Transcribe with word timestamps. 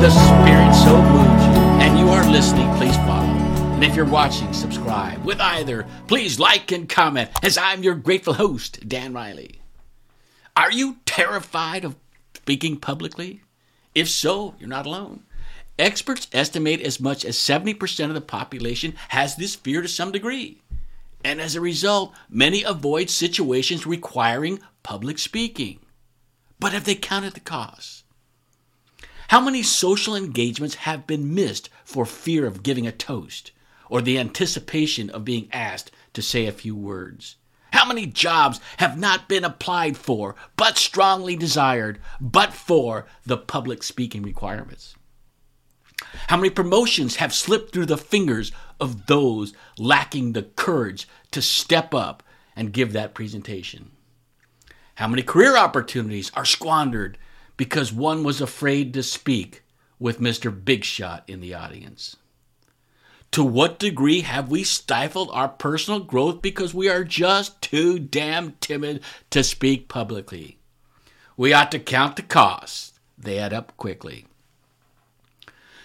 the 0.00 0.10
Spirit 0.10 0.72
so 0.72 0.96
moves 1.02 1.44
you 1.44 1.62
and 1.82 1.98
you 1.98 2.08
are 2.08 2.26
listening, 2.30 2.74
please 2.76 2.96
follow. 2.96 3.28
And 3.74 3.84
if 3.84 3.94
you're 3.94 4.06
watching, 4.06 4.50
subscribe. 4.54 5.22
With 5.26 5.40
either, 5.42 5.86
please 6.08 6.40
like 6.40 6.72
and 6.72 6.88
comment 6.88 7.28
as 7.42 7.58
I'm 7.58 7.82
your 7.82 7.96
grateful 7.96 8.32
host, 8.32 8.88
Dan 8.88 9.12
Riley. 9.12 9.60
Are 10.56 10.72
you 10.72 10.96
terrified 11.04 11.84
of 11.84 11.96
speaking 12.34 12.78
publicly? 12.78 13.42
If 13.94 14.08
so, 14.08 14.54
you're 14.58 14.70
not 14.70 14.86
alone. 14.86 15.24
Experts 15.78 16.28
estimate 16.32 16.80
as 16.80 16.98
much 16.98 17.22
as 17.22 17.36
70% 17.36 18.06
of 18.06 18.14
the 18.14 18.22
population 18.22 18.94
has 19.08 19.36
this 19.36 19.54
fear 19.54 19.82
to 19.82 19.88
some 19.88 20.12
degree. 20.12 20.62
And 21.22 21.42
as 21.42 21.54
a 21.54 21.60
result, 21.60 22.14
many 22.30 22.62
avoid 22.62 23.10
situations 23.10 23.86
requiring 23.86 24.60
public 24.82 25.18
speaking. 25.18 25.80
But 26.58 26.72
have 26.72 26.84
they 26.84 26.94
counted 26.94 27.34
the 27.34 27.40
costs? 27.40 28.04
How 29.30 29.40
many 29.40 29.62
social 29.62 30.16
engagements 30.16 30.74
have 30.74 31.06
been 31.06 31.32
missed 31.32 31.70
for 31.84 32.04
fear 32.04 32.46
of 32.46 32.64
giving 32.64 32.88
a 32.88 32.90
toast 32.90 33.52
or 33.88 34.02
the 34.02 34.18
anticipation 34.18 35.08
of 35.08 35.24
being 35.24 35.48
asked 35.52 35.92
to 36.14 36.20
say 36.20 36.46
a 36.46 36.52
few 36.52 36.74
words? 36.74 37.36
How 37.72 37.86
many 37.86 38.06
jobs 38.06 38.58
have 38.78 38.98
not 38.98 39.28
been 39.28 39.44
applied 39.44 39.96
for, 39.96 40.34
but 40.56 40.76
strongly 40.76 41.36
desired, 41.36 42.00
but 42.20 42.52
for 42.52 43.06
the 43.24 43.36
public 43.36 43.84
speaking 43.84 44.22
requirements? 44.22 44.96
How 46.26 46.36
many 46.36 46.50
promotions 46.50 47.16
have 47.16 47.32
slipped 47.32 47.72
through 47.72 47.86
the 47.86 47.96
fingers 47.96 48.50
of 48.80 49.06
those 49.06 49.54
lacking 49.78 50.32
the 50.32 50.42
courage 50.42 51.06
to 51.30 51.40
step 51.40 51.94
up 51.94 52.24
and 52.56 52.72
give 52.72 52.92
that 52.94 53.14
presentation? 53.14 53.92
How 54.96 55.06
many 55.06 55.22
career 55.22 55.56
opportunities 55.56 56.32
are 56.34 56.44
squandered 56.44 57.16
because 57.60 57.92
one 57.92 58.24
was 58.24 58.40
afraid 58.40 58.94
to 58.94 59.02
speak 59.02 59.62
with 59.98 60.18
Mr. 60.18 60.50
Big 60.64 60.82
Shot 60.82 61.24
in 61.28 61.42
the 61.42 61.52
audience? 61.52 62.16
To 63.32 63.44
what 63.44 63.78
degree 63.78 64.22
have 64.22 64.50
we 64.50 64.64
stifled 64.64 65.28
our 65.30 65.50
personal 65.50 66.00
growth 66.00 66.40
because 66.40 66.72
we 66.72 66.88
are 66.88 67.04
just 67.04 67.60
too 67.60 67.98
damn 67.98 68.52
timid 68.62 69.02
to 69.28 69.44
speak 69.44 69.90
publicly? 69.90 70.56
We 71.36 71.52
ought 71.52 71.70
to 71.72 71.78
count 71.78 72.16
the 72.16 72.22
costs. 72.22 72.98
They 73.18 73.38
add 73.38 73.52
up 73.52 73.76
quickly. 73.76 74.24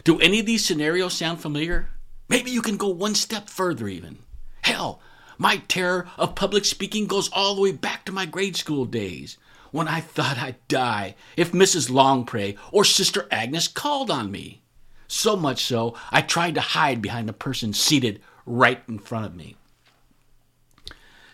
Do 0.06 0.18
any 0.22 0.40
of 0.40 0.46
these 0.46 0.64
scenarios 0.64 1.16
sound 1.16 1.42
familiar? 1.42 1.90
Maybe 2.30 2.52
you 2.52 2.62
can 2.62 2.78
go 2.78 2.88
one 2.88 3.16
step 3.16 3.50
further, 3.50 3.90
even. 3.90 4.20
Hell, 4.62 5.02
my 5.38 5.58
terror 5.68 6.08
of 6.18 6.36
public 6.36 6.64
speaking 6.64 7.06
goes 7.06 7.28
all 7.34 7.54
the 7.54 7.62
way 7.62 7.74
back 7.74 8.06
to 8.06 8.14
my 8.14 8.26
grade 8.26 8.56
school 8.56 8.86
days 8.86 9.38
when 9.76 9.90
I 9.90 10.00
thought 10.00 10.38
I'd 10.38 10.66
die 10.70 11.16
if 11.36 11.52
Mrs. 11.52 11.90
Longpray 11.90 12.58
or 12.72 12.86
Sister 12.86 13.28
Agnes 13.30 13.68
called 13.68 14.10
on 14.10 14.32
me. 14.32 14.62
So 15.06 15.36
much 15.36 15.66
so, 15.66 15.98
I 16.12 16.22
tried 16.22 16.56
to 16.56 16.62
hide 16.62 17.02
behind 17.02 17.28
the 17.28 17.34
person 17.34 17.74
seated 17.74 18.22
right 18.46 18.82
in 18.88 19.00
front 19.00 19.26
of 19.26 19.36
me. 19.36 19.58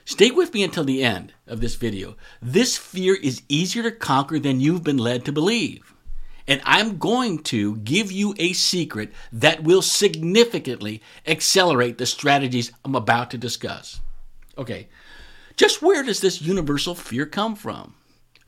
Stay 0.06 0.31
with 0.31 0.56
me 0.56 0.64
until 0.64 0.84
the 0.84 1.03
end 1.03 1.34
of 1.45 1.62
this 1.62 1.75
video. 1.75 2.16
This 2.42 2.78
fear 2.78 3.14
is 3.14 3.44
easier 3.47 3.84
to 3.84 3.92
conquer 3.92 4.39
than 4.39 4.59
you've 4.59 4.84
been 4.84 4.97
led 4.97 5.23
to 5.25 5.31
believe. 5.31 5.94
And 6.47 6.62
I'm 6.66 6.97
going 6.97 7.44
to 7.44 7.78
give 7.78 8.12
you 8.12 8.34
a 8.39 8.53
secret 8.53 9.14
that 9.31 9.62
will 9.62 9.84
significantly 9.84 11.03
accelerate 11.28 12.00
the 12.00 12.08
strategies 12.08 12.72
I'm 12.84 12.95
about 12.95 13.30
to 13.31 13.38
discuss. 13.38 14.02
Okay, 14.58 14.88
just 15.56 15.84
where 15.84 16.02
does 16.02 16.22
this 16.22 16.42
universal 16.42 16.95
fear 16.95 17.28
come 17.28 17.56
from? 17.56 17.94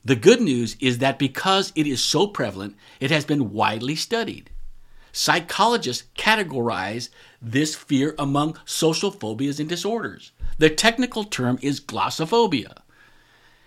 The 0.04 0.16
good 0.16 0.42
news 0.42 0.76
is 0.80 0.98
that 0.98 1.18
because 1.18 1.72
it 1.74 1.86
is 1.86 2.04
so 2.04 2.26
prevalent, 2.26 2.76
it 3.00 3.10
has 3.10 3.24
been 3.24 3.52
widely 3.52 3.96
studied. 3.96 4.50
Psychologists 5.12 6.04
categorize 6.18 7.08
this 7.40 7.74
fear 7.74 8.14
among 8.18 8.58
social 8.64 9.10
phobias 9.10 9.60
and 9.60 9.68
disorders. 9.68 10.32
The 10.58 10.68
technical 10.68 11.24
term 11.24 11.58
is 11.62 11.80
glossophobia. 11.80 12.78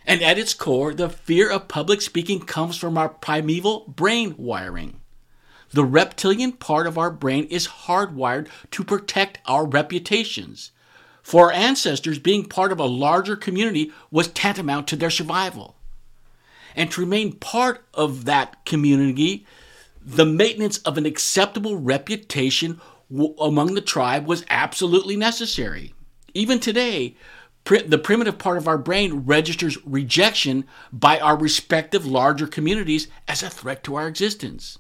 And 0.06 0.22
at 0.22 0.38
its 0.38 0.54
core, 0.54 0.94
the 0.94 1.10
fear 1.10 1.50
of 1.50 1.68
public 1.68 2.02
speaking 2.02 2.42
comes 2.42 2.78
from 2.78 2.98
our 2.98 3.10
primeval 3.10 3.86
brain 3.88 4.36
wiring. 4.38 5.00
The 5.72 5.86
reptilian 5.86 6.52
part 6.52 6.86
of 6.86 6.98
our 6.98 7.10
brain 7.10 7.46
is 7.46 7.68
hardwired 7.68 8.48
to 8.72 8.84
protect 8.84 9.40
our 9.46 9.66
reputations. 9.66 10.72
For 11.24 11.46
our 11.46 11.52
ancestors, 11.52 12.20
being 12.20 12.46
part 12.46 12.72
of 12.72 12.80
a 12.80 12.86
larger 12.86 13.36
community 13.36 13.92
was 14.12 14.28
tantamount 14.28 14.88
to 14.90 14.96
their 14.96 15.10
survival. 15.10 15.77
And 16.78 16.92
to 16.92 17.02
remain 17.02 17.34
part 17.34 17.84
of 17.96 18.26
that 18.26 18.64
community, 18.64 19.48
the 20.00 20.28
maintenance 20.28 20.78
of 20.80 20.98
an 20.98 21.08
acceptable 21.08 21.76
reputation 21.76 22.80
w- 23.12 23.36
among 23.40 23.74
the 23.74 23.82
tribe 23.82 24.28
was 24.28 24.46
absolutely 24.48 25.18
necessary. 25.18 25.96
Even 26.36 26.60
today, 26.60 27.18
pr- 27.64 27.78
the 27.78 27.98
primitive 27.98 28.38
part 28.38 28.58
of 28.58 28.68
our 28.68 28.78
brain 28.78 29.26
registers 29.26 29.84
rejection 29.88 30.66
by 30.94 31.20
our 31.20 31.36
respective 31.36 32.06
larger 32.06 32.46
communities 32.46 33.08
as 33.28 33.42
a 33.42 33.50
threat 33.50 33.84
to 33.84 33.96
our 33.96 34.08
existence. 34.08 34.78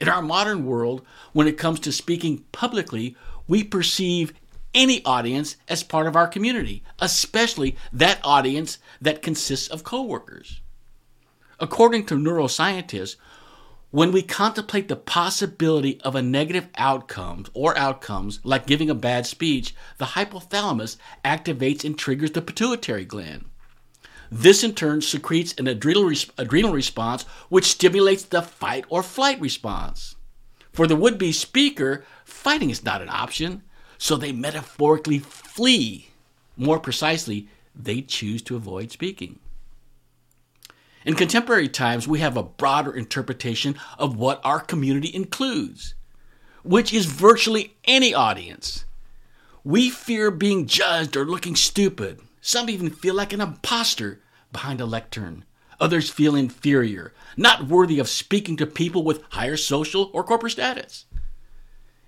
In 0.00 0.08
our 0.08 0.20
modern 0.20 0.66
world, 0.66 1.02
when 1.32 1.46
it 1.46 1.56
comes 1.56 1.78
to 1.80 1.92
speaking 1.92 2.44
publicly, 2.50 3.16
we 3.46 3.62
perceive 3.62 4.34
any 4.74 5.04
audience 5.04 5.56
as 5.68 5.84
part 5.84 6.08
of 6.08 6.16
our 6.16 6.26
community, 6.26 6.82
especially 6.98 7.76
that 7.92 8.18
audience 8.24 8.78
that 9.00 9.22
consists 9.22 9.68
of 9.68 9.84
coworkers. 9.84 10.60
According 11.60 12.06
to 12.06 12.16
neuroscientists, 12.16 13.16
when 13.90 14.10
we 14.10 14.22
contemplate 14.22 14.88
the 14.88 14.96
possibility 14.96 16.00
of 16.00 16.16
a 16.16 16.22
negative 16.22 16.68
outcome 16.76 17.46
or 17.54 17.78
outcomes 17.78 18.40
like 18.42 18.66
giving 18.66 18.90
a 18.90 18.94
bad 18.94 19.24
speech, 19.24 19.72
the 19.98 20.04
hypothalamus 20.06 20.96
activates 21.24 21.84
and 21.84 21.96
triggers 21.96 22.32
the 22.32 22.42
pituitary 22.42 23.04
gland. 23.04 23.44
This 24.32 24.64
in 24.64 24.74
turn 24.74 25.00
secretes 25.00 25.54
an 25.58 25.68
adrenal, 25.68 26.06
res- 26.06 26.28
adrenal 26.36 26.72
response 26.72 27.22
which 27.48 27.66
stimulates 27.66 28.24
the 28.24 28.42
fight 28.42 28.84
or 28.88 29.04
flight 29.04 29.40
response. 29.40 30.16
For 30.72 30.88
the 30.88 30.96
would 30.96 31.18
be 31.18 31.30
speaker, 31.30 32.04
fighting 32.24 32.70
is 32.70 32.84
not 32.84 33.00
an 33.00 33.08
option, 33.08 33.62
so 33.96 34.16
they 34.16 34.32
metaphorically 34.32 35.20
flee. 35.20 36.08
More 36.56 36.80
precisely, 36.80 37.48
they 37.76 38.02
choose 38.02 38.42
to 38.42 38.56
avoid 38.56 38.90
speaking. 38.90 39.38
In 41.04 41.14
contemporary 41.14 41.68
times, 41.68 42.08
we 42.08 42.20
have 42.20 42.36
a 42.36 42.42
broader 42.42 42.90
interpretation 42.92 43.76
of 43.98 44.16
what 44.16 44.40
our 44.42 44.60
community 44.60 45.14
includes, 45.14 45.94
which 46.62 46.94
is 46.94 47.04
virtually 47.04 47.76
any 47.84 48.14
audience. 48.14 48.86
We 49.62 49.90
fear 49.90 50.30
being 50.30 50.66
judged 50.66 51.16
or 51.16 51.26
looking 51.26 51.56
stupid. 51.56 52.20
Some 52.40 52.70
even 52.70 52.88
feel 52.90 53.14
like 53.14 53.32
an 53.34 53.42
imposter 53.42 54.20
behind 54.52 54.80
a 54.80 54.86
lectern. 54.86 55.44
Others 55.78 56.10
feel 56.10 56.34
inferior, 56.34 57.12
not 57.36 57.66
worthy 57.66 57.98
of 57.98 58.08
speaking 58.08 58.56
to 58.56 58.66
people 58.66 59.02
with 59.02 59.22
higher 59.30 59.56
social 59.56 60.10
or 60.14 60.24
corporate 60.24 60.52
status. 60.52 61.04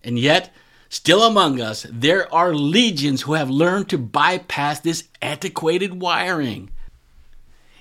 And 0.02 0.18
yet, 0.18 0.54
still 0.88 1.22
among 1.22 1.60
us, 1.60 1.86
there 1.90 2.32
are 2.32 2.54
legions 2.54 3.22
who 3.22 3.34
have 3.34 3.50
learned 3.50 3.90
to 3.90 3.98
bypass 3.98 4.80
this 4.80 5.04
antiquated 5.20 6.00
wiring 6.00 6.70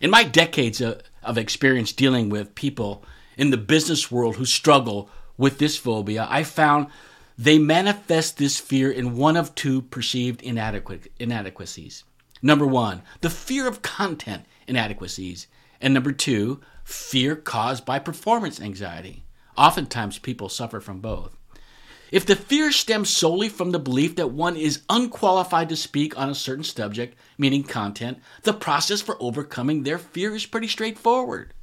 in 0.05 0.11
my 0.11 0.23
decades 0.23 0.81
of, 0.81 1.01
of 1.23 1.35
experience 1.35 1.91
dealing 1.91 2.29
with 2.29 2.53
people 2.53 3.03
in 3.37 3.49
the 3.49 3.57
business 3.57 4.11
world 4.11 4.35
who 4.35 4.45
struggle 4.45 5.09
with 5.35 5.57
this 5.57 5.77
phobia, 5.77 6.27
I 6.29 6.43
found 6.43 6.89
they 7.39 7.57
manifest 7.57 8.37
this 8.37 8.59
fear 8.59 8.91
in 8.91 9.17
one 9.17 9.35
of 9.35 9.55
two 9.55 9.81
perceived 9.81 10.43
inadequate, 10.43 11.11
inadequacies. 11.17 12.03
Number 12.43 12.67
one, 12.67 13.01
the 13.21 13.31
fear 13.31 13.67
of 13.67 13.81
content 13.81 14.45
inadequacies. 14.67 15.47
And 15.81 15.91
number 15.91 16.11
two, 16.11 16.61
fear 16.83 17.35
caused 17.35 17.83
by 17.83 17.97
performance 17.97 18.61
anxiety. 18.61 19.23
Oftentimes, 19.57 20.19
people 20.19 20.49
suffer 20.49 20.79
from 20.81 20.99
both. 20.99 21.35
If 22.11 22.25
the 22.25 22.35
fear 22.35 22.71
stems 22.71 23.09
solely 23.09 23.49
from 23.49 23.71
the 23.71 23.79
belief 23.79 24.15
that 24.15 24.31
one 24.31 24.55
is 24.55 24.83
unqualified 24.89 25.69
to 25.69 25.75
speak 25.75 26.17
on 26.17 26.29
a 26.29 26.35
certain 26.35 26.63
subject, 26.63 27.17
meaning 27.37 27.63
content, 27.63 28.19
the 28.43 28.53
process 28.53 29.01
for 29.01 29.17
overcoming 29.19 29.83
their 29.83 29.97
fear 29.97 30.35
is 30.35 30.45
pretty 30.45 30.67
straightforward. 30.67 31.53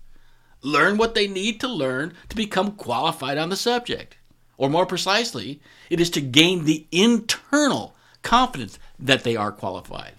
Learn 0.63 0.97
what 0.97 1.15
they 1.15 1.27
need 1.29 1.61
to 1.61 1.69
learn 1.69 2.15
to 2.29 2.37
become 2.37 2.73
qualified 2.73 3.39
on 3.39 3.51
the 3.51 3.57
subject. 3.57 4.17
Or 4.57 4.69
more 4.69 4.87
precisely, 4.87 5.61
it 5.91 6.01
is 6.01 6.11
to 6.11 6.21
gain 6.21 6.65
the 6.65 6.87
internal 6.93 7.95
confidence 8.23 8.79
that 8.99 9.25
they 9.25 9.37
are 9.37 9.53
qualified. 9.53 10.15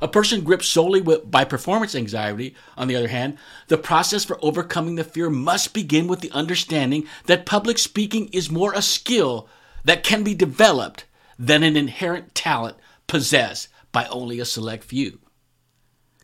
A 0.00 0.08
person 0.08 0.44
gripped 0.44 0.64
solely 0.64 1.00
with, 1.00 1.30
by 1.30 1.44
performance 1.44 1.94
anxiety, 1.94 2.54
on 2.76 2.88
the 2.88 2.96
other 2.96 3.08
hand, 3.08 3.38
the 3.68 3.78
process 3.78 4.24
for 4.24 4.38
overcoming 4.42 4.96
the 4.96 5.04
fear 5.04 5.30
must 5.30 5.72
begin 5.72 6.06
with 6.06 6.20
the 6.20 6.30
understanding 6.32 7.06
that 7.24 7.46
public 7.46 7.78
speaking 7.78 8.28
is 8.28 8.50
more 8.50 8.72
a 8.74 8.82
skill 8.82 9.48
that 9.84 10.02
can 10.02 10.22
be 10.22 10.34
developed 10.34 11.06
than 11.38 11.62
an 11.62 11.76
inherent 11.76 12.34
talent 12.34 12.76
possessed 13.06 13.68
by 13.92 14.04
only 14.06 14.40
a 14.40 14.44
select 14.44 14.84
few. 14.84 15.20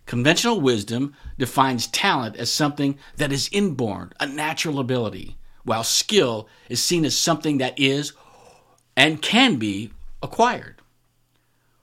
Conventional 0.05 0.61
wisdom 0.61 1.15
defines 1.39 1.87
talent 1.87 2.37
as 2.37 2.53
something 2.53 2.99
that 3.17 3.33
is 3.33 3.49
inborn, 3.53 4.13
a 4.21 4.27
natural 4.27 4.79
ability, 4.79 5.37
while 5.65 5.85
skill 5.85 6.49
is 6.69 6.83
seen 6.83 7.05
as 7.05 7.17
something 7.17 7.59
that 7.59 7.79
is 7.79 8.13
and 8.97 9.23
can 9.23 9.57
be 9.57 9.91
acquired. 10.23 10.82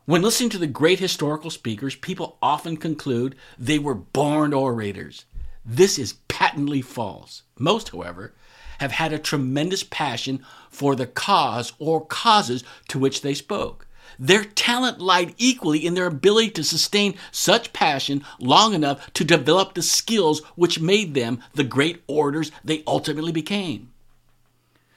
When 0.09 0.23
listening 0.23 0.49
to 0.49 0.57
the 0.57 0.65
great 0.65 0.97
historical 0.97 1.51
speakers, 1.51 1.95
people 1.95 2.39
often 2.41 2.77
conclude 2.77 3.35
they 3.59 3.77
were 3.77 3.93
born 3.93 4.55
orators. 4.55 5.25
This 5.63 5.99
is 5.99 6.15
patently 6.27 6.81
false. 6.81 7.43
Most, 7.59 7.89
however, 7.89 8.33
have 8.79 8.93
had 8.93 9.13
a 9.13 9.19
tremendous 9.19 9.83
passion 9.83 10.43
for 10.71 10.95
the 10.95 11.05
cause 11.05 11.73
or 11.77 12.03
causes 12.03 12.63
to 12.87 12.97
which 12.97 13.21
they 13.21 13.35
spoke. 13.35 13.85
Their 14.17 14.45
talent 14.45 14.99
lied 14.99 15.35
equally 15.37 15.85
in 15.85 15.93
their 15.93 16.07
ability 16.07 16.49
to 16.53 16.63
sustain 16.63 17.13
such 17.31 17.71
passion 17.71 18.25
long 18.39 18.73
enough 18.73 19.13
to 19.13 19.23
develop 19.23 19.75
the 19.75 19.83
skills 19.83 20.41
which 20.55 20.79
made 20.79 21.13
them 21.13 21.43
the 21.53 21.63
great 21.63 22.01
orators 22.07 22.51
they 22.63 22.81
ultimately 22.87 23.31
became. 23.31 23.91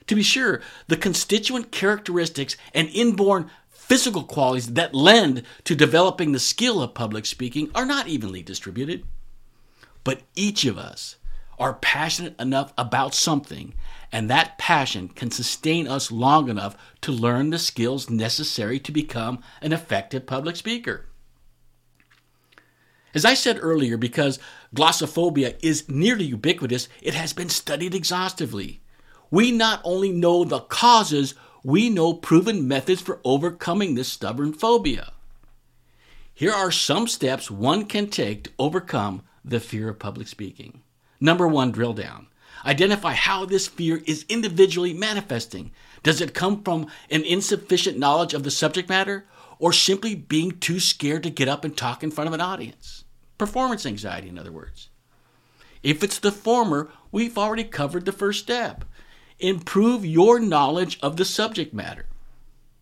To 0.06 0.15
be 0.15 0.23
sure, 0.23 0.61
the 0.88 0.97
constituent 0.97 1.70
characteristics 1.70 2.56
and 2.75 2.88
inborn 2.88 3.50
physical 3.82 4.23
qualities 4.23 4.73
that 4.75 4.94
lend 4.94 5.43
to 5.64 5.75
developing 5.75 6.32
the 6.32 6.38
skill 6.38 6.81
of 6.81 6.94
public 6.94 7.26
speaking 7.26 7.70
are 7.75 7.84
not 7.84 8.08
evenly 8.08 8.43
distributed. 8.43 9.05
But 10.05 10.23
each 10.34 10.64
of 10.64 10.79
us 10.79 11.17
are 11.58 11.75
passionate 11.75 12.40
enough 12.40 12.73
about 12.79 13.14
something, 13.14 13.75
and 14.11 14.31
that 14.31 14.56
passion 14.56 15.08
can 15.08 15.31
sustain 15.31 15.87
us 15.87 16.11
long 16.11 16.49
enough 16.49 16.76
to 17.02 17.12
learn 17.12 17.50
the 17.50 17.58
skills 17.58 18.08
necessary 18.08 18.81
to 18.81 18.93
become 18.93 19.43
an 19.61 19.73
effective 19.73 20.26
public 20.26 20.56
speaker. 20.56 21.06
As 23.14 23.25
I 23.25 23.34
said 23.34 23.58
earlier, 23.61 23.96
because 23.96 24.38
glossophobia 24.75 25.56
is 25.62 25.88
nearly 25.88 26.25
ubiquitous, 26.25 26.88
it 27.02 27.14
has 27.14 27.32
been 27.32 27.50
studied 27.50 27.94
exhaustively. 27.94 28.81
We 29.31 29.50
not 29.50 29.82
only 29.84 30.11
know 30.11 30.44
the 30.44 30.61
causes, 30.61 31.34
we 31.64 31.88
know 31.88 32.14
proven 32.14 32.67
methods 32.67 33.00
for 33.00 33.20
overcoming 33.25 33.94
this 33.94 34.09
stubborn 34.09 34.53
phobia. 34.53 35.12
Here 36.35 36.53
are 36.53 36.73
some 36.73 37.06
steps 37.06 37.50
one 37.50 37.87
can 37.87 38.09
take 38.09 38.44
to 38.44 38.50
overcome 38.59 39.23
the 39.44 39.61
fear 39.61 39.91
of 39.91 39.99
public 39.99 40.29
speaking. 40.29 40.82
Number 41.20 41.47
one, 41.47 41.70
drill 41.70 41.93
down. 41.93 42.26
Identify 42.64 43.12
how 43.12 43.44
this 43.44 43.67
fear 43.67 44.03
is 44.06 44.25
individually 44.29 44.93
manifesting. 44.93 45.73
Does 46.03 46.20
it 46.20 46.35
come 46.35 46.62
from 46.62 46.87
an 47.11 47.23
insufficient 47.23 47.99
knowledge 47.99 48.35
of 48.35 48.43
the 48.43 48.50
subject 48.50 48.88
matter 48.88 49.26
or 49.58 49.73
simply 49.73 50.15
being 50.15 50.58
too 50.58 50.81
scared 50.81 51.23
to 51.23 51.31
get 51.31 51.49
up 51.49 51.65
and 51.65 51.76
talk 51.76 52.03
in 52.03 52.11
front 52.11 52.29
of 52.29 52.35
an 52.35 52.41
audience? 52.41 53.05
Performance 53.38 53.87
anxiety, 53.87 54.29
in 54.29 54.38
other 54.38 54.53
words. 54.53 54.88
If 55.82 56.03
it's 56.03 56.19
the 56.19 56.32
former, 56.32 56.91
we've 57.11 57.37
already 57.37 57.65
covered 57.65 58.05
the 58.05 58.12
first 58.12 58.41
step. 58.41 58.85
Improve 59.43 60.06
your 60.06 60.39
knowledge 60.39 61.00
of 61.03 61.17
the 61.17 61.25
subject 61.25 61.75
matter. 61.75 62.06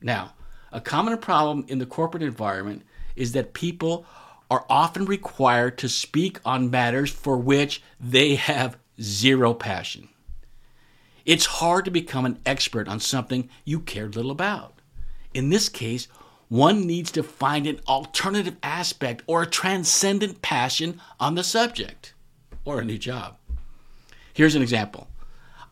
Now, 0.03 0.35
a 0.71 0.81
common 0.81 1.17
problem 1.17 1.65
in 1.69 1.79
the 1.79 1.87
corporate 1.87 2.23
environment 2.23 2.83
is 3.17 3.33
that 3.33 3.55
people 3.55 4.05
are 4.51 4.67
often 4.69 5.07
required 5.07 5.79
to 5.79 5.89
speak 5.89 6.39
on 6.45 6.71
matters 6.71 7.11
for 7.11 7.39
which 7.39 7.83
they 7.99 8.35
have 8.35 8.77
zero 9.01 9.55
passion. 9.55 10.11
It's 11.25 11.47
hard 11.47 11.87
to 11.87 11.91
become 11.91 12.27
an 12.27 12.39
expert 12.45 12.89
on 12.89 13.01
something 13.01 13.49
you 13.65 13.81
cared 13.81 14.15
little 14.15 14.31
about. 14.31 14.81
In 15.33 15.49
this 15.49 15.71
case, 15.71 16.09
one 16.49 16.87
needs 16.87 17.11
to 17.13 17.23
find 17.23 17.67
an 17.67 17.81
alternative 17.89 18.57
aspect 18.63 19.23
or 19.27 19.43
a 19.43 19.47
transcendent 19.47 20.43
passion 20.43 21.01
on 21.19 21.37
the 21.37 21.45
subject 21.45 22.13
or 22.67 22.81
a 22.81 22.85
new 22.85 22.99
job. 22.99 23.39
Here's 24.35 24.55
an 24.55 24.63
example. 24.63 25.10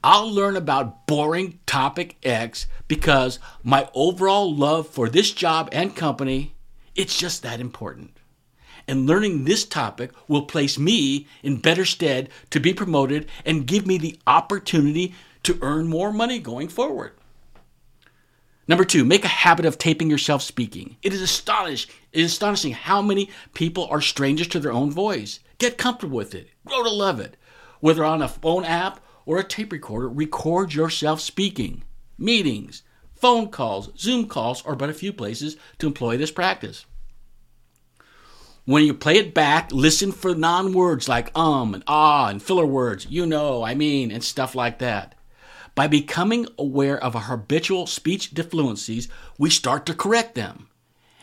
I'll 0.02 0.32
learn 0.32 0.56
about 0.56 1.06
boring 1.06 1.58
topic 1.66 2.16
X 2.22 2.66
because 2.86 3.38
my 3.62 3.88
overall 3.94 4.54
love 4.54 4.88
for 4.88 5.08
this 5.08 5.32
job 5.32 5.68
and 5.72 5.94
company, 5.94 6.54
it's 6.94 7.18
just 7.18 7.42
that 7.42 7.60
important 7.60 8.18
and 8.88 9.06
learning 9.06 9.44
this 9.44 9.64
topic 9.64 10.10
will 10.26 10.46
place 10.46 10.78
me 10.78 11.28
in 11.42 11.58
better 11.58 11.84
stead 11.84 12.30
to 12.50 12.58
be 12.58 12.72
promoted 12.72 13.28
and 13.44 13.66
give 13.66 13.86
me 13.86 13.98
the 13.98 14.18
opportunity 14.26 15.14
to 15.42 15.58
earn 15.60 15.86
more 15.86 16.10
money 16.10 16.38
going 16.38 16.68
forward. 16.68 17.12
Number 18.66 18.84
two, 18.84 19.04
make 19.04 19.24
a 19.24 19.28
habit 19.28 19.66
of 19.66 19.78
taping 19.78 20.10
yourself 20.10 20.42
speaking. 20.42 20.96
It 21.02 21.12
is 21.12 21.22
astonishing, 21.22 21.90
it 22.12 22.20
is 22.20 22.32
astonishing 22.32 22.72
how 22.72 23.00
many 23.02 23.30
people 23.54 23.86
are 23.90 24.00
strangers 24.00 24.48
to 24.48 24.60
their 24.60 24.72
own 24.72 24.90
voice. 24.90 25.40
Get 25.58 25.78
comfortable 25.78 26.16
with 26.16 26.34
it. 26.34 26.48
Grow 26.64 26.82
to 26.82 26.90
love 26.90 27.20
it. 27.20 27.36
Whether 27.80 28.04
on 28.04 28.22
a 28.22 28.28
phone 28.28 28.64
app 28.64 29.00
or 29.28 29.36
a 29.36 29.44
tape 29.44 29.72
recorder, 29.72 30.08
record 30.08 30.72
yourself 30.72 31.20
speaking. 31.20 31.84
Meetings, 32.16 32.82
phone 33.14 33.50
calls, 33.50 33.90
Zoom 33.98 34.26
calls 34.26 34.64
are 34.64 34.74
but 34.74 34.88
a 34.88 34.94
few 34.94 35.12
places 35.12 35.58
to 35.78 35.86
employ 35.86 36.16
this 36.16 36.30
practice. 36.30 36.86
When 38.64 38.84
you 38.84 38.94
play 38.94 39.18
it 39.18 39.34
back, 39.34 39.70
listen 39.70 40.12
for 40.12 40.34
non 40.34 40.72
words 40.72 41.10
like 41.10 41.36
um 41.36 41.74
and 41.74 41.84
ah 41.86 42.28
and 42.28 42.42
filler 42.42 42.64
words, 42.64 43.06
you 43.10 43.26
know, 43.26 43.62
I 43.62 43.74
mean, 43.74 44.10
and 44.10 44.24
stuff 44.24 44.54
like 44.54 44.78
that. 44.78 45.14
By 45.74 45.88
becoming 45.88 46.48
aware 46.58 46.96
of 46.98 47.14
our 47.14 47.22
habitual 47.22 47.86
speech 47.86 48.32
disfluencies, 48.32 49.08
we 49.36 49.50
start 49.50 49.84
to 49.86 49.94
correct 49.94 50.36
them. 50.36 50.68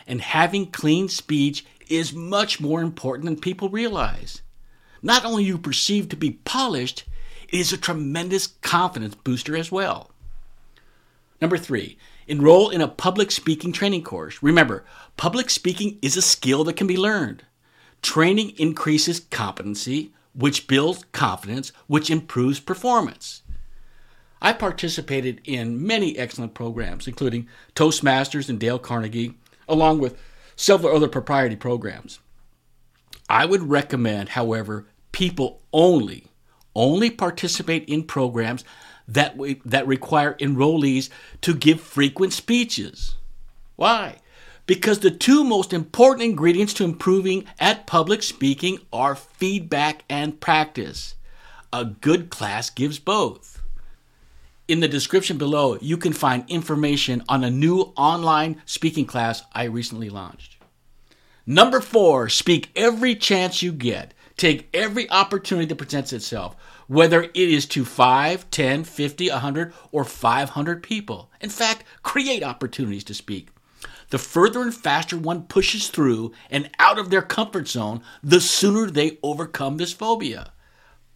And 0.06 0.20
having 0.20 0.70
clean 0.70 1.08
speech 1.08 1.66
is 1.88 2.12
much 2.12 2.60
more 2.60 2.82
important 2.82 3.24
than 3.24 3.40
people 3.40 3.68
realize. 3.68 4.42
Not 5.02 5.24
only 5.24 5.42
you 5.42 5.58
perceive 5.58 6.08
to 6.10 6.16
be 6.16 6.30
polished, 6.44 7.02
it 7.48 7.58
is 7.58 7.72
a 7.72 7.76
tremendous 7.76 8.46
confidence 8.46 9.14
booster 9.14 9.56
as 9.56 9.72
well. 9.72 10.10
Number 11.40 11.58
three, 11.58 11.98
Enroll 12.28 12.70
in 12.70 12.80
a 12.80 12.88
public 12.88 13.30
speaking 13.30 13.72
training 13.72 14.02
course. 14.02 14.42
Remember, 14.42 14.84
public 15.16 15.48
speaking 15.48 15.98
is 16.02 16.16
a 16.16 16.22
skill 16.22 16.64
that 16.64 16.76
can 16.76 16.88
be 16.88 16.96
learned. 16.96 17.44
Training 18.02 18.50
increases 18.58 19.20
competency, 19.20 20.12
which 20.34 20.66
builds 20.66 21.04
confidence, 21.12 21.70
which 21.86 22.10
improves 22.10 22.58
performance. 22.58 23.42
I 24.42 24.52
participated 24.52 25.40
in 25.44 25.86
many 25.86 26.18
excellent 26.18 26.52
programs, 26.52 27.06
including 27.06 27.48
Toastmasters 27.74 28.48
and 28.48 28.58
Dale 28.58 28.78
Carnegie, 28.78 29.34
along 29.68 30.00
with 30.00 30.18
several 30.56 30.94
other 30.94 31.08
propriety 31.08 31.56
programs. 31.56 32.18
I 33.28 33.46
would 33.46 33.62
recommend, 33.62 34.30
however, 34.30 34.86
people 35.12 35.62
only 35.72 36.26
only 36.76 37.10
participate 37.10 37.88
in 37.88 38.04
programs 38.04 38.62
that, 39.08 39.36
we, 39.36 39.60
that 39.64 39.86
require 39.86 40.34
enrollees 40.34 41.08
to 41.40 41.54
give 41.54 41.80
frequent 41.80 42.32
speeches. 42.32 43.16
Why? 43.74 44.16
Because 44.66 44.98
the 44.98 45.10
two 45.10 45.44
most 45.44 45.72
important 45.72 46.24
ingredients 46.24 46.74
to 46.74 46.84
improving 46.84 47.44
at 47.58 47.86
public 47.86 48.22
speaking 48.22 48.78
are 48.92 49.14
feedback 49.14 50.04
and 50.08 50.40
practice. 50.40 51.14
A 51.72 51.84
good 51.84 52.30
class 52.30 52.70
gives 52.70 52.98
both. 52.98 53.62
In 54.68 54.80
the 54.80 54.88
description 54.88 55.38
below, 55.38 55.78
you 55.80 55.96
can 55.96 56.12
find 56.12 56.44
information 56.48 57.22
on 57.28 57.44
a 57.44 57.50
new 57.50 57.92
online 57.96 58.60
speaking 58.64 59.06
class 59.06 59.44
I 59.52 59.64
recently 59.64 60.10
launched. 60.10 60.56
Number 61.46 61.80
four, 61.80 62.28
speak 62.28 62.70
every 62.74 63.14
chance 63.14 63.62
you 63.62 63.70
get. 63.70 64.12
Take 64.36 64.68
every 64.74 65.08
opportunity 65.10 65.66
that 65.66 65.76
presents 65.76 66.12
itself 66.12 66.56
whether 66.86 67.22
it 67.22 67.34
is 67.34 67.66
to 67.66 67.84
5, 67.84 68.50
10, 68.50 68.84
50, 68.84 69.30
100, 69.30 69.74
or 69.92 70.04
500 70.04 70.82
people. 70.82 71.30
In 71.40 71.50
fact, 71.50 71.84
create 72.02 72.42
opportunities 72.42 73.04
to 73.04 73.14
speak. 73.14 73.48
The 74.10 74.18
further 74.18 74.62
and 74.62 74.74
faster 74.74 75.18
one 75.18 75.44
pushes 75.44 75.88
through 75.88 76.32
and 76.50 76.70
out 76.78 76.98
of 76.98 77.10
their 77.10 77.22
comfort 77.22 77.66
zone, 77.66 78.02
the 78.22 78.40
sooner 78.40 78.88
they 78.88 79.18
overcome 79.22 79.76
this 79.76 79.92
phobia. 79.92 80.52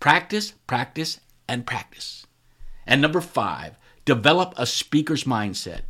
Practice, 0.01 0.53
practice, 0.67 1.21
and 1.47 1.67
practice. 1.67 2.27
And 2.87 3.01
number 3.01 3.21
five, 3.21 3.77
develop 4.05 4.55
a 4.57 4.67
speaker's 4.67 5.25
mindset. 5.25 5.83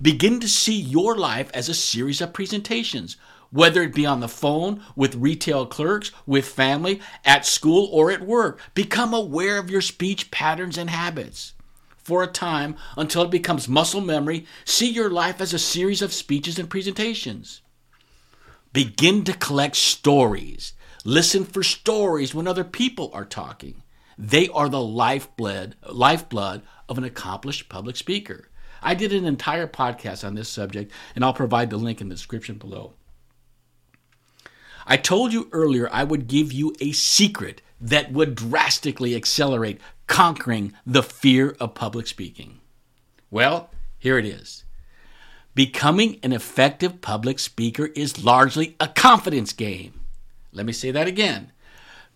Begin 0.00 0.40
to 0.40 0.48
see 0.48 0.74
your 0.74 1.16
life 1.16 1.50
as 1.54 1.68
a 1.68 1.74
series 1.74 2.20
of 2.20 2.32
presentations 2.32 3.16
whether 3.54 3.82
it 3.84 3.94
be 3.94 4.04
on 4.04 4.18
the 4.18 4.26
phone, 4.26 4.82
with 4.96 5.14
retail 5.14 5.64
clerks, 5.64 6.10
with 6.26 6.44
family, 6.44 7.00
at 7.24 7.46
school, 7.46 7.88
or 7.92 8.10
at 8.10 8.20
work. 8.20 8.60
Become 8.74 9.14
aware 9.14 9.58
of 9.58 9.70
your 9.70 9.80
speech 9.80 10.32
patterns 10.32 10.76
and 10.76 10.90
habits. 10.90 11.52
For 11.96 12.24
a 12.24 12.26
time, 12.26 12.74
until 12.96 13.22
it 13.22 13.30
becomes 13.30 13.68
muscle 13.68 14.00
memory, 14.00 14.44
see 14.64 14.90
your 14.90 15.08
life 15.08 15.40
as 15.40 15.54
a 15.54 15.60
series 15.60 16.02
of 16.02 16.12
speeches 16.12 16.58
and 16.58 16.68
presentations. 16.68 17.60
Begin 18.72 19.22
to 19.22 19.32
collect 19.32 19.76
stories. 19.76 20.72
Listen 21.04 21.44
for 21.44 21.62
stories 21.62 22.34
when 22.34 22.48
other 22.48 22.64
people 22.64 23.08
are 23.14 23.24
talking. 23.24 23.84
They 24.18 24.48
are 24.48 24.68
the 24.68 24.82
lifeblood, 24.82 25.76
lifeblood 25.88 26.62
of 26.88 26.98
an 26.98 27.04
accomplished 27.04 27.68
public 27.68 27.94
speaker. 27.94 28.48
I 28.82 28.94
did 28.94 29.12
an 29.12 29.26
entire 29.26 29.68
podcast 29.68 30.26
on 30.26 30.34
this 30.34 30.48
subject, 30.48 30.90
and 31.14 31.24
I'll 31.24 31.32
provide 31.32 31.70
the 31.70 31.76
link 31.76 32.00
in 32.00 32.08
the 32.08 32.16
description 32.16 32.56
below. 32.58 32.94
I 34.86 34.96
told 34.96 35.32
you 35.32 35.48
earlier 35.52 35.88
I 35.90 36.04
would 36.04 36.26
give 36.26 36.52
you 36.52 36.74
a 36.80 36.92
secret 36.92 37.62
that 37.80 38.12
would 38.12 38.34
drastically 38.34 39.14
accelerate 39.14 39.80
conquering 40.06 40.72
the 40.86 41.02
fear 41.02 41.56
of 41.60 41.74
public 41.74 42.06
speaking? 42.06 42.60
Well, 43.30 43.70
here 43.98 44.18
it 44.18 44.24
is. 44.24 44.64
Becoming 45.54 46.18
an 46.22 46.32
effective 46.32 47.00
public 47.00 47.38
speaker 47.38 47.86
is 47.86 48.24
largely 48.24 48.76
a 48.80 48.88
confidence 48.88 49.52
game. 49.52 50.00
Let 50.52 50.66
me 50.66 50.72
say 50.72 50.90
that 50.90 51.06
again. 51.06 51.52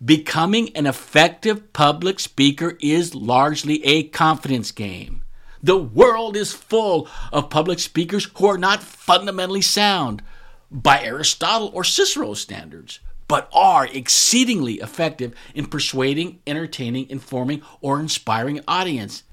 Becoming 0.03 0.75
an 0.75 0.85
effective 0.85 1.73
public 1.73 2.19
speaker 2.19 2.77
is 2.81 3.15
largely 3.15 3.83
a 3.85 4.03
confidence 4.03 4.71
game. 4.71 5.23
The 5.61 5.77
world 5.77 6.37
is 6.37 6.53
full 6.53 7.07
of 7.33 7.49
public 7.49 7.79
speakers 7.79 8.29
who 8.35 8.47
are 8.47 8.57
not 8.57 8.81
fundamentally 8.81 9.61
sound 9.61 10.23
by 10.71 11.01
Aristotle 11.01 11.71
or 11.73 11.83
Cicero's 11.83 12.41
standards, 12.41 12.99
but 13.27 13.49
are 13.53 13.85
exceedingly 13.87 14.75
effective 14.75 15.33
in 15.53 15.65
persuading, 15.67 16.39
entertaining, 16.47 17.09
informing, 17.09 17.61
or 17.81 17.99
inspiring 17.99 18.57
an 18.57 18.63
audience. 18.67 19.23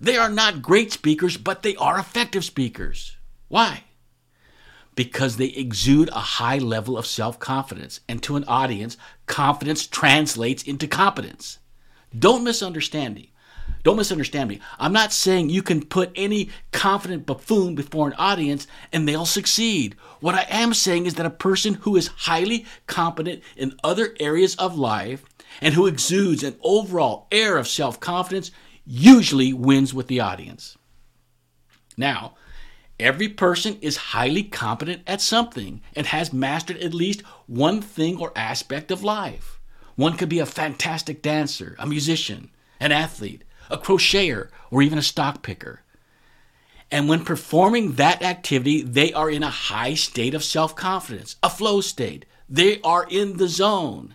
They 0.00 0.16
are 0.16 0.30
not 0.30 0.62
great 0.62 0.92
speakers, 0.92 1.36
but 1.36 1.62
they 1.62 1.74
are 1.76 1.98
effective 1.98 2.44
speakers. 2.44 3.16
Why? 3.48 3.84
Because 4.94 5.36
they 5.36 5.46
exude 5.46 6.08
a 6.10 6.20
high 6.20 6.58
level 6.58 6.98
of 6.98 7.06
self 7.06 7.38
confidence, 7.38 8.00
and 8.08 8.22
to 8.22 8.36
an 8.36 8.44
audience, 8.44 8.96
confidence 9.26 9.86
translates 9.86 10.62
into 10.62 10.86
competence. 10.86 11.58
Don't 12.16 12.44
misunderstand 12.44 13.14
me. 13.14 13.32
Don't 13.82 13.96
misunderstand 13.96 14.48
me. 14.48 14.60
I'm 14.78 14.92
not 14.92 15.12
saying 15.12 15.50
you 15.50 15.62
can 15.62 15.84
put 15.84 16.12
any 16.14 16.50
confident 16.72 17.26
buffoon 17.26 17.74
before 17.74 18.08
an 18.08 18.14
audience 18.14 18.66
and 18.92 19.08
they'll 19.08 19.26
succeed. 19.26 19.96
What 20.20 20.34
I 20.34 20.46
am 20.50 20.74
saying 20.74 21.06
is 21.06 21.14
that 21.14 21.26
a 21.26 21.30
person 21.30 21.74
who 21.74 21.96
is 21.96 22.08
highly 22.08 22.66
competent 22.86 23.42
in 23.56 23.78
other 23.84 24.14
areas 24.20 24.54
of 24.56 24.78
life 24.78 25.24
and 25.60 25.74
who 25.74 25.86
exudes 25.86 26.42
an 26.42 26.56
overall 26.62 27.26
air 27.30 27.56
of 27.56 27.68
self 27.68 28.00
confidence 28.00 28.50
usually 28.84 29.52
wins 29.52 29.92
with 29.94 30.08
the 30.08 30.20
audience. 30.20 30.76
Now, 31.96 32.34
every 32.98 33.28
person 33.28 33.78
is 33.80 33.96
highly 33.96 34.42
competent 34.42 35.02
at 35.06 35.20
something 35.20 35.82
and 35.94 36.06
has 36.06 36.32
mastered 36.32 36.78
at 36.78 36.94
least 36.94 37.22
one 37.46 37.82
thing 37.82 38.18
or 38.18 38.32
aspect 38.36 38.90
of 38.90 39.04
life. 39.04 39.60
One 39.96 40.16
could 40.16 40.28
be 40.28 40.38
a 40.38 40.46
fantastic 40.46 41.22
dancer, 41.22 41.74
a 41.78 41.86
musician, 41.86 42.50
an 42.78 42.92
athlete, 42.92 43.42
a 43.70 43.78
crocheter, 43.78 44.50
or 44.70 44.82
even 44.82 44.98
a 44.98 45.02
stock 45.02 45.42
picker. 45.42 45.82
And 46.90 47.08
when 47.08 47.24
performing 47.24 47.94
that 47.94 48.22
activity, 48.22 48.82
they 48.82 49.12
are 49.12 49.30
in 49.30 49.42
a 49.42 49.50
high 49.50 49.94
state 49.94 50.34
of 50.34 50.44
self 50.44 50.74
confidence, 50.74 51.36
a 51.42 51.50
flow 51.50 51.80
state. 51.80 52.24
They 52.48 52.80
are 52.80 53.06
in 53.10 53.36
the 53.36 53.48
zone. 53.48 54.14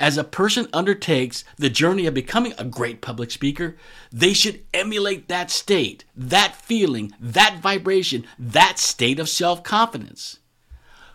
As 0.00 0.18
a 0.18 0.24
person 0.24 0.68
undertakes 0.72 1.44
the 1.56 1.70
journey 1.70 2.06
of 2.06 2.14
becoming 2.14 2.52
a 2.58 2.64
great 2.64 3.00
public 3.00 3.30
speaker, 3.30 3.76
they 4.10 4.32
should 4.32 4.64
emulate 4.74 5.28
that 5.28 5.52
state, 5.52 6.04
that 6.16 6.56
feeling, 6.56 7.14
that 7.20 7.60
vibration, 7.62 8.26
that 8.36 8.80
state 8.80 9.20
of 9.20 9.28
self 9.28 9.62
confidence. 9.62 10.40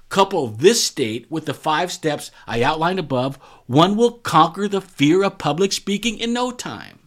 Couple 0.07 0.47
this 0.47 0.83
state 0.83 1.29
with 1.29 1.45
the 1.45 1.53
five 1.53 1.91
steps 1.91 2.31
I 2.47 2.63
outlined 2.63 2.99
above, 2.99 3.35
one 3.67 3.97
will 3.97 4.13
conquer 4.13 4.67
the 4.67 4.81
fear 4.81 5.23
of 5.23 5.37
public 5.37 5.73
speaking 5.73 6.17
in 6.17 6.31
no 6.33 6.51
time. 6.51 6.99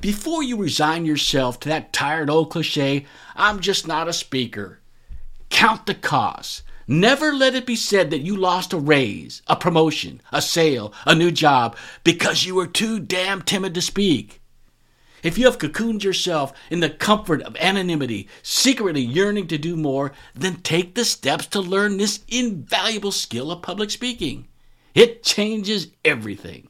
Before 0.00 0.42
you 0.42 0.56
resign 0.56 1.06
yourself 1.06 1.58
to 1.60 1.68
that 1.70 1.92
tired 1.92 2.28
old 2.28 2.50
cliche, 2.50 3.06
I'm 3.34 3.60
just 3.60 3.86
not 3.86 4.08
a 4.08 4.12
speaker, 4.12 4.80
count 5.48 5.86
the 5.86 5.94
costs. 5.94 6.62
Never 6.86 7.32
let 7.32 7.54
it 7.54 7.66
be 7.66 7.74
said 7.74 8.10
that 8.10 8.20
you 8.20 8.36
lost 8.36 8.72
a 8.72 8.78
raise, 8.78 9.42
a 9.48 9.56
promotion, 9.56 10.20
a 10.30 10.40
sale, 10.40 10.92
a 11.04 11.14
new 11.14 11.32
job 11.32 11.76
because 12.04 12.44
you 12.44 12.54
were 12.54 12.66
too 12.66 13.00
damn 13.00 13.42
timid 13.42 13.74
to 13.74 13.82
speak. 13.82 14.40
If 15.22 15.38
you 15.38 15.46
have 15.46 15.58
cocooned 15.58 16.04
yourself 16.04 16.52
in 16.70 16.78
the 16.80 16.90
comfort 16.90 17.42
of 17.42 17.56
anonymity, 17.56 18.28
secretly 18.42 19.00
yearning 19.00 19.48
to 19.48 19.58
do 19.58 19.74
more, 19.74 20.12
then 20.34 20.56
take 20.56 20.94
the 20.94 21.04
steps 21.04 21.46
to 21.46 21.60
learn 21.60 21.96
this 21.96 22.20
invaluable 22.28 23.10
skill 23.10 23.50
of 23.50 23.62
public 23.62 23.90
speaking. 23.90 24.46
It 24.94 25.24
changes 25.24 25.88
everything. 26.04 26.68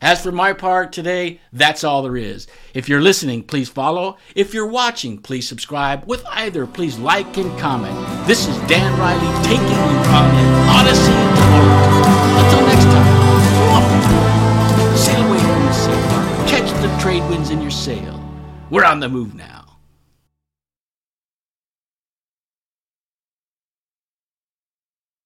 As 0.00 0.22
for 0.22 0.30
my 0.30 0.52
part 0.52 0.92
today, 0.92 1.40
that's 1.52 1.82
all 1.82 2.02
there 2.02 2.16
is. 2.16 2.46
If 2.72 2.88
you're 2.88 3.00
listening, 3.00 3.42
please 3.42 3.68
follow. 3.68 4.16
If 4.36 4.54
you're 4.54 4.66
watching, 4.66 5.18
please 5.18 5.48
subscribe. 5.48 6.04
With 6.06 6.24
either, 6.26 6.68
please 6.68 6.98
like 6.98 7.36
and 7.36 7.58
comment. 7.58 7.96
This 8.24 8.46
is 8.46 8.56
Dan 8.68 8.96
Riley 8.96 9.44
taking 9.44 9.66
you 9.66 9.74
on 10.14 10.30
an 10.36 10.68
odyssey 10.68 11.10
art. 11.10 12.44
Until 12.44 12.66
next 12.68 12.84
time, 12.84 13.18
sail 14.96 15.26
away 15.26 15.40
from 15.40 15.66
the 15.66 15.72
sail. 15.72 16.46
Catch 16.46 16.70
the 16.80 17.02
trade 17.02 17.28
winds 17.28 17.50
in 17.50 17.60
your 17.60 17.72
sail. 17.72 18.22
We're 18.70 18.84
on 18.84 19.00
the 19.00 19.08
move 19.08 19.34
now. 19.34 19.67